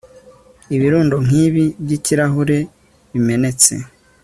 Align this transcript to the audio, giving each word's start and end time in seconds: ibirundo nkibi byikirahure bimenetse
ibirundo 0.75 1.15
nkibi 1.25 1.65
byikirahure 1.83 2.57
bimenetse 3.11 3.73